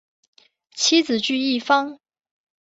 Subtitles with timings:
[0.73, 1.99] 妻子琚逸芳。